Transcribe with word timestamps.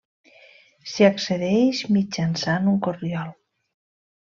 S'hi 0.93 1.05
accedeix 1.07 1.83
mitjançant 1.99 2.73
un 2.73 2.81
corriol. 2.89 3.31